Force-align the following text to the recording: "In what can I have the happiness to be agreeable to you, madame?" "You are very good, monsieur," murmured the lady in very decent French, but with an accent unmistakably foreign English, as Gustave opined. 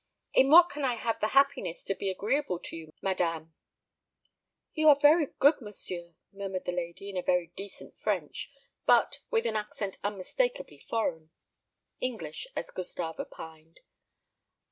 "In 0.33 0.49
what 0.49 0.71
can 0.71 0.83
I 0.83 0.95
have 0.95 1.19
the 1.19 1.27
happiness 1.27 1.85
to 1.85 1.93
be 1.93 2.09
agreeable 2.09 2.57
to 2.57 2.75
you, 2.75 2.91
madame?" 3.03 3.53
"You 4.73 4.89
are 4.89 4.95
very 4.99 5.27
good, 5.37 5.61
monsieur," 5.61 6.15
murmured 6.31 6.65
the 6.65 6.71
lady 6.71 7.11
in 7.11 7.23
very 7.23 7.51
decent 7.55 7.99
French, 7.99 8.49
but 8.87 9.19
with 9.29 9.45
an 9.45 9.55
accent 9.55 9.99
unmistakably 10.03 10.79
foreign 10.79 11.29
English, 11.99 12.47
as 12.55 12.71
Gustave 12.71 13.19
opined. 13.21 13.81